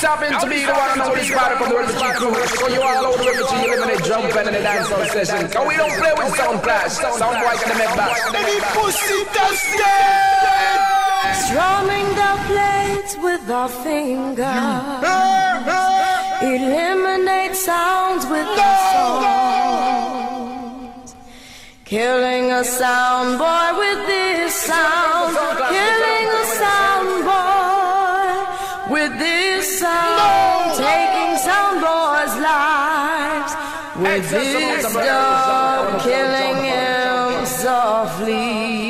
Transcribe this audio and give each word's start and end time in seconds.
This 0.00 0.08
happened 0.08 0.40
to 0.40 0.48
be 0.48 0.64
the 0.64 0.72
one 0.72 0.96
and 0.96 1.02
only 1.02 1.24
spot 1.24 1.60
from 1.60 1.68
the 1.68 1.76
refugee 1.76 2.12
crew. 2.16 2.32
So 2.56 2.72
you 2.72 2.80
all 2.80 3.12
out 3.12 3.20
the 3.20 3.24
refugee, 3.28 3.68
you 3.68 3.76
live 3.76 3.84
in 3.84 4.00
a 4.00 4.02
jump 4.08 4.32
and 4.32 4.48
in 4.48 4.54
a 4.54 4.62
dance 4.64 4.88
session. 5.12 5.44
Cause 5.52 5.68
we 5.68 5.76
don't 5.76 5.92
play 6.00 6.14
with 6.16 6.34
sound 6.40 6.62
clash. 6.62 6.92
Sound 6.96 7.36
boy 7.36 7.52
can 7.60 7.76
make 7.76 7.94
back. 8.00 8.16
Any 8.32 8.64
pussy 8.72 9.28
dusted! 9.36 10.80
Strumming 11.44 12.08
the 12.16 12.32
plates 12.48 13.12
with 13.20 13.44
our 13.50 13.68
fingers. 13.68 15.04
Eliminate 16.48 17.54
sounds 17.54 18.24
with 18.24 18.48
our 18.56 18.80
songs. 19.84 21.12
Killing 21.84 22.52
a 22.52 22.64
sound 22.64 23.38
boy 23.38 23.76
with 23.76 24.06
this 24.06 24.54
sound. 24.54 25.36
This 34.18 34.92
dog. 34.92 36.00
Killing 36.02 36.64
him 36.64 37.46
softly 37.46 38.89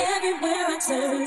Everywhere 0.00 0.66
I 0.66 0.78
turn. 0.86 1.19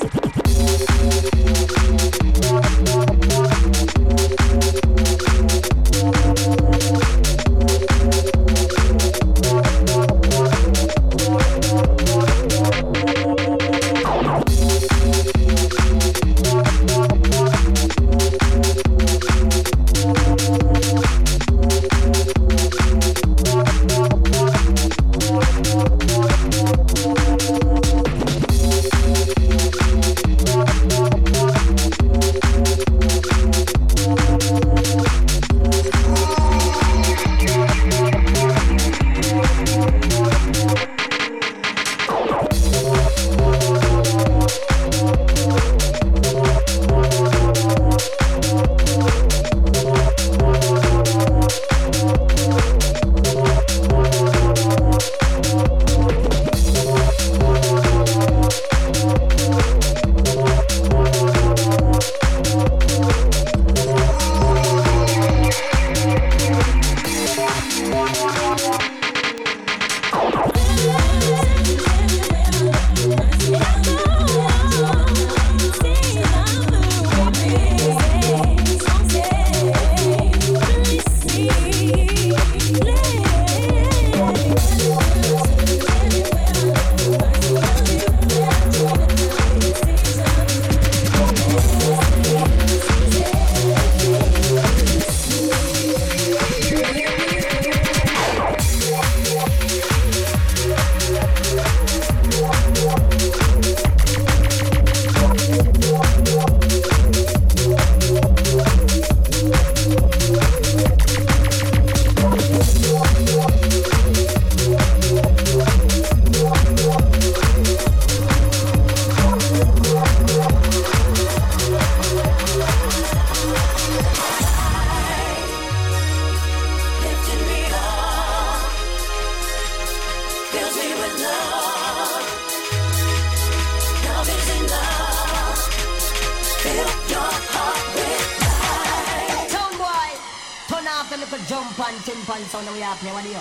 to 141.36 141.48
jump 141.48 141.78
on 141.80 141.94
chimp 142.04 142.28
and 142.30 142.54
on 142.54 142.64
the 142.64 142.72
way 142.72 142.82
up 142.82 142.98
here. 142.98 143.12
What 143.12 143.24
do 143.24 143.30
you? 143.30 143.36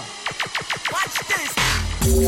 Watch 0.91 1.19
this. 1.27 1.53
Hey, 2.01 2.25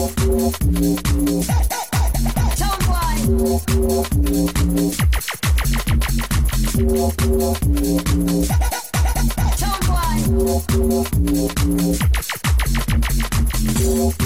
hey, 14.18 14.25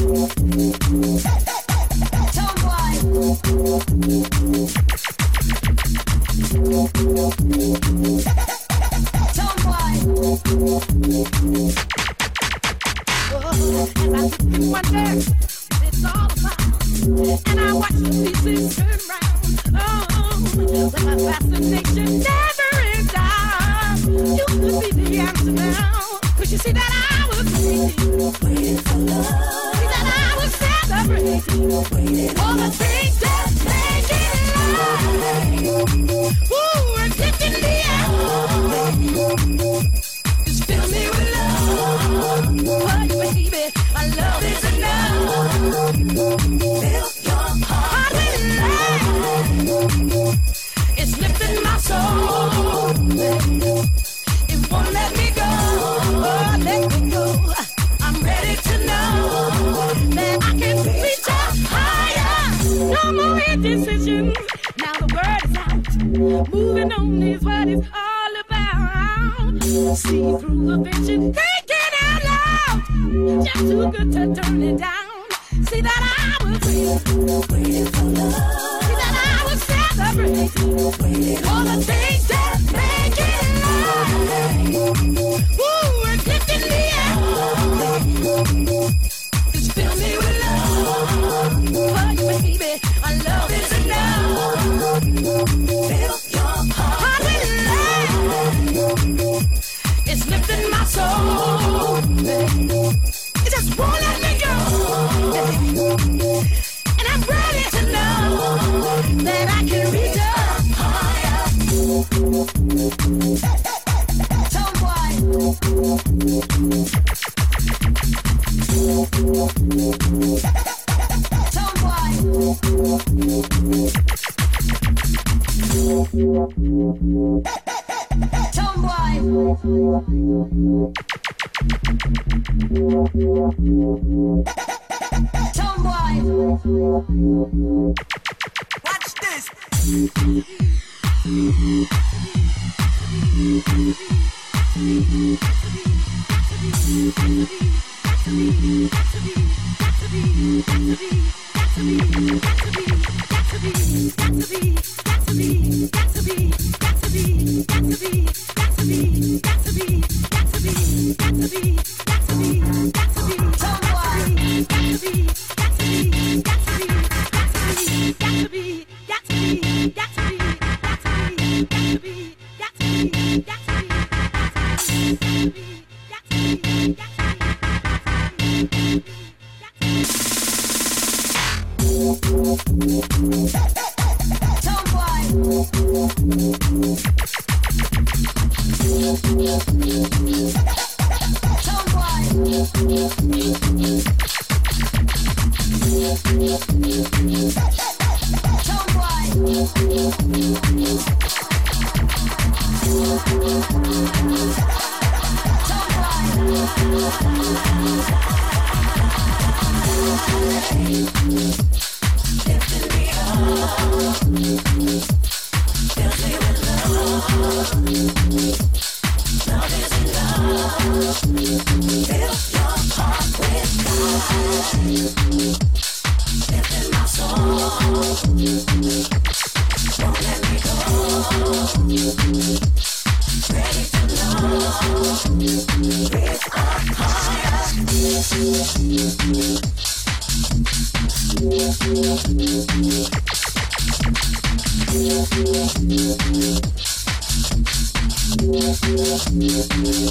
Yeah. 248.41 250.09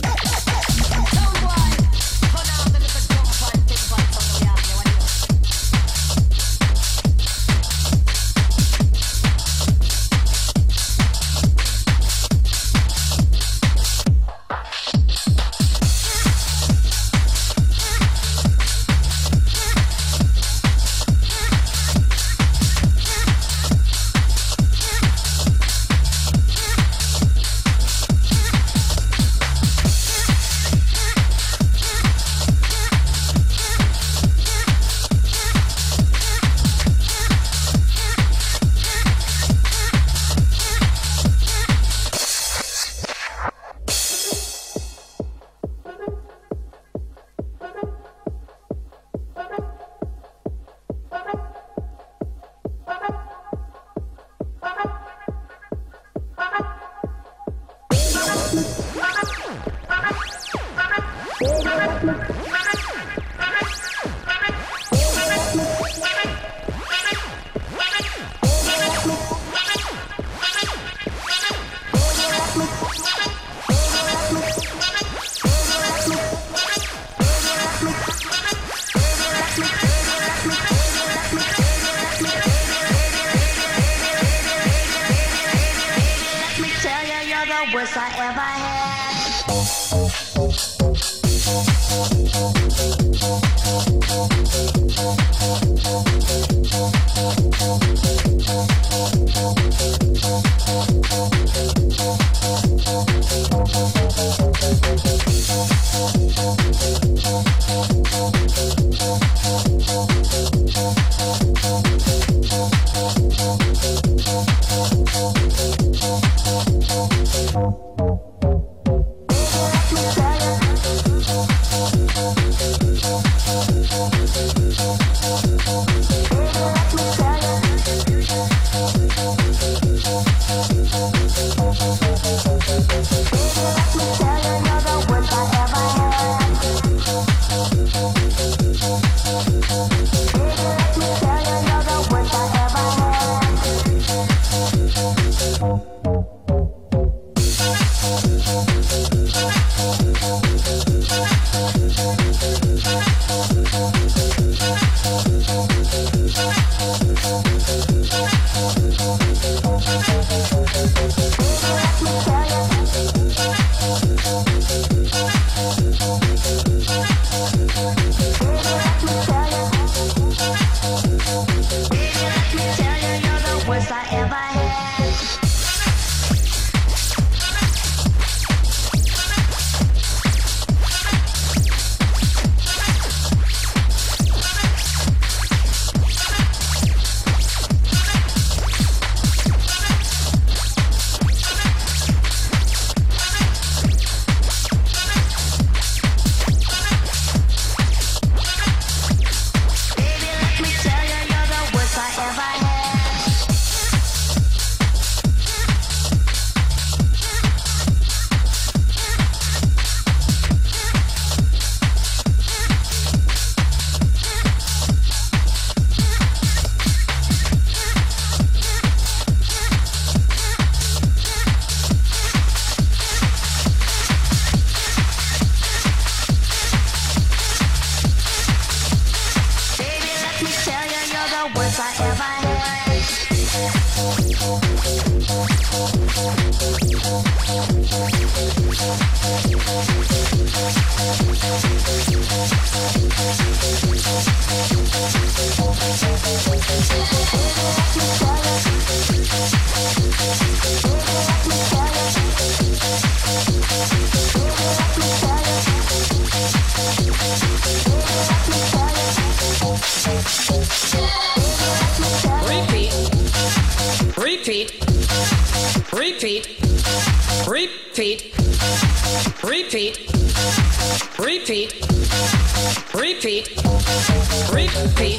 Repeat. 273.98 275.18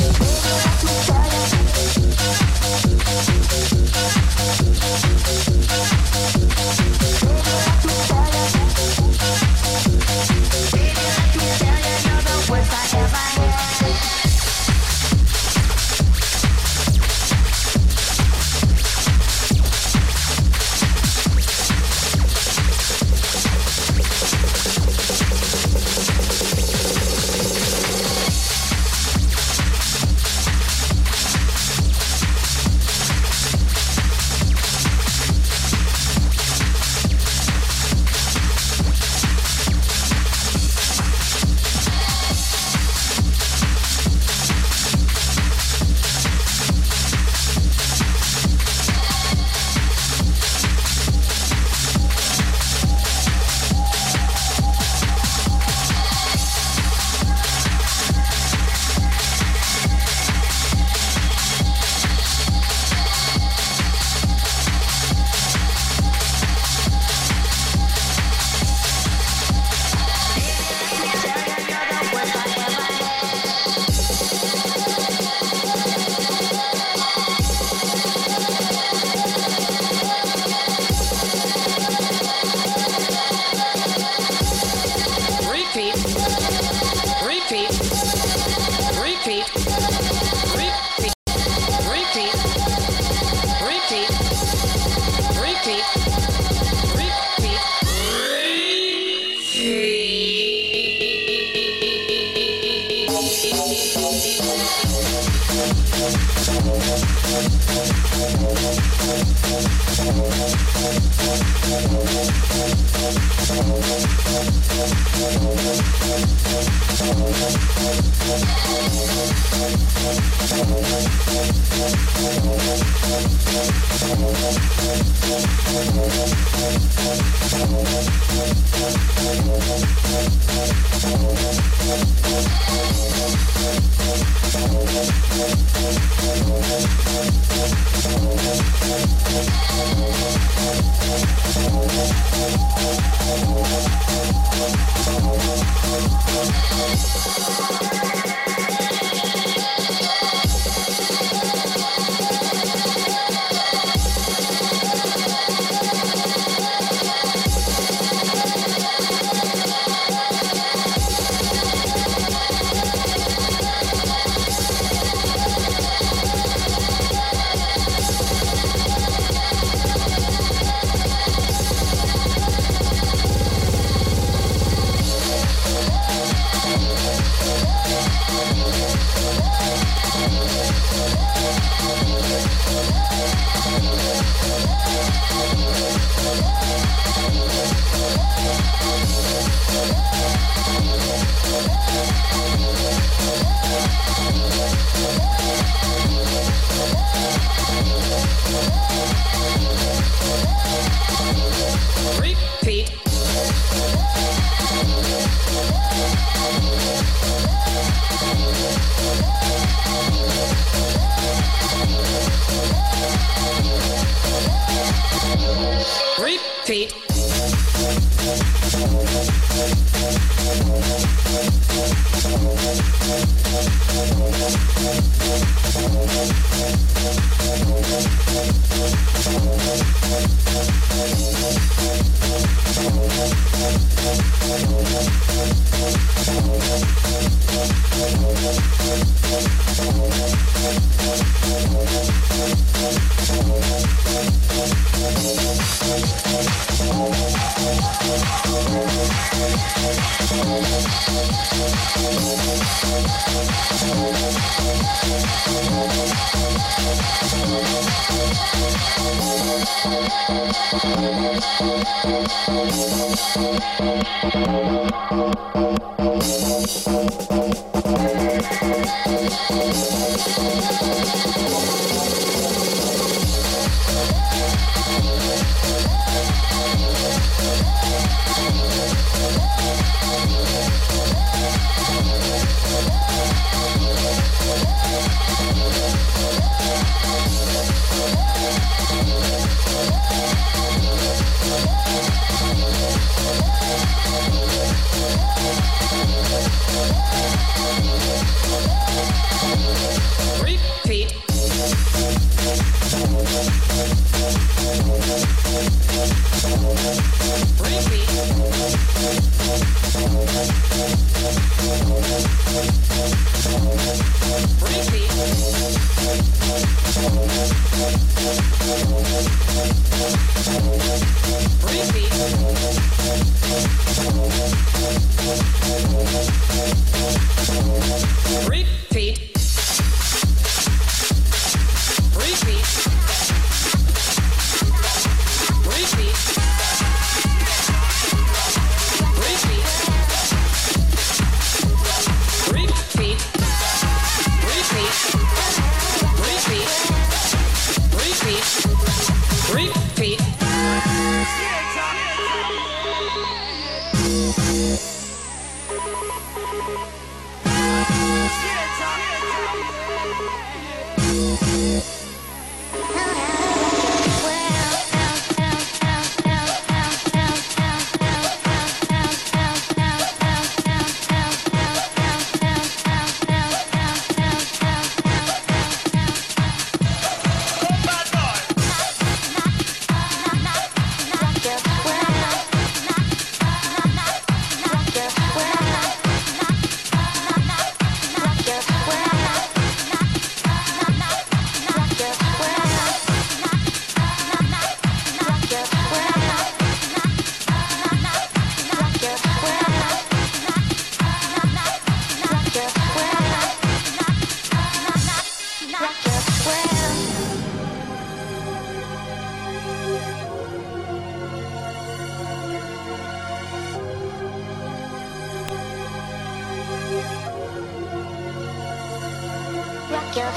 Your. 420.20 420.32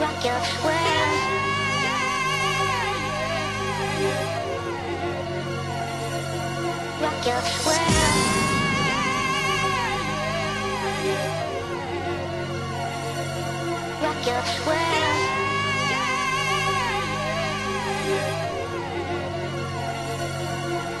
Rock 0.00 0.24
your. 0.24 0.42
Rock 7.00 7.26
your. 7.26 7.42
Rock 14.02 14.26
your 14.26 14.42
world. 14.66 15.18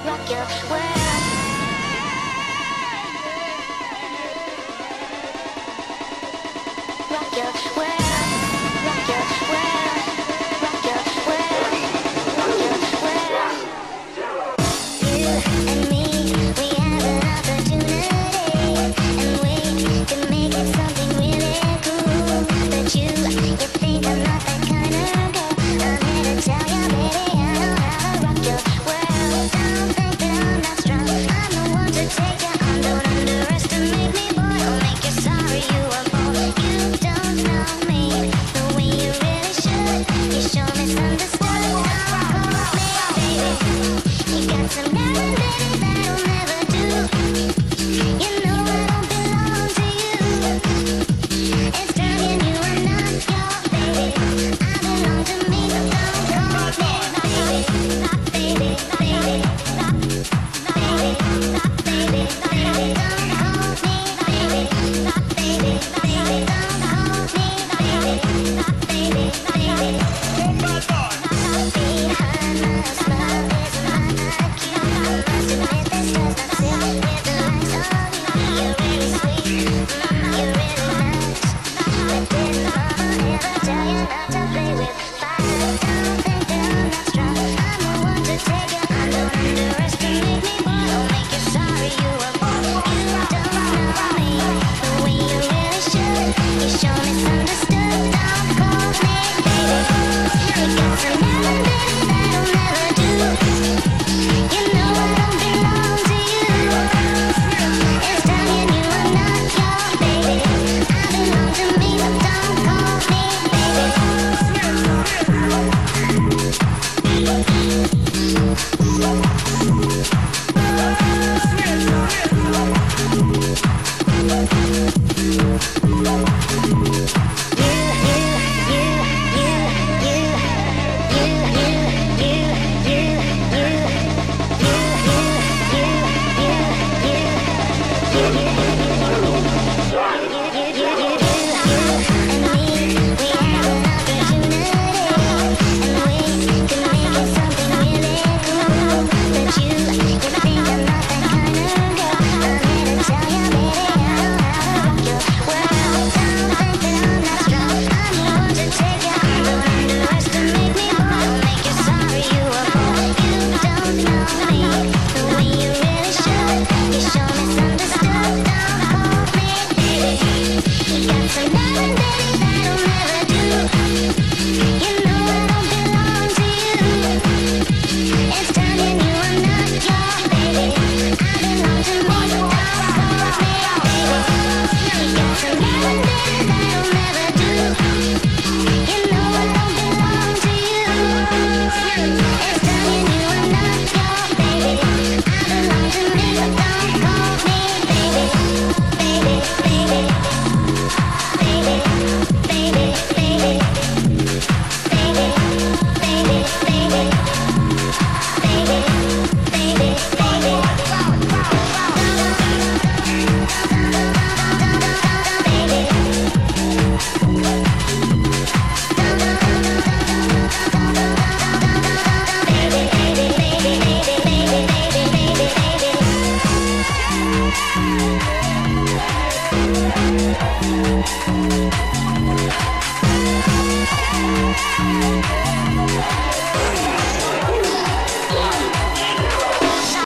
Rock 0.04 0.30
your 0.30 0.46
world. 0.70 1.01